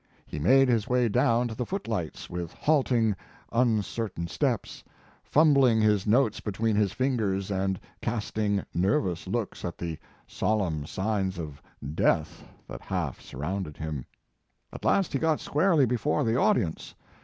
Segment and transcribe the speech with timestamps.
[0.25, 3.15] He made his way down to the footlights with halting,
[3.51, 4.83] uncertain steps,
[5.23, 11.61] fumbling his notes between his fingers and casting nervous looks at the solemn signs of
[11.93, 14.07] death that half sur rounded him.
[14.73, 16.95] At last he got squarely before the audience.